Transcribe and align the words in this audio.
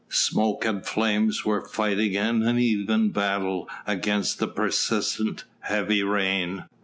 Smoke 0.09 0.65
and 0.65 0.83
flames 0.83 1.45
were 1.45 1.61
fighting 1.61 2.17
an 2.17 2.41
uneven 2.41 3.09
battle 3.09 3.69
against 3.85 4.39
the 4.39 4.47
persistent, 4.47 5.43
heavy 5.59 6.01
rain. 6.01 6.63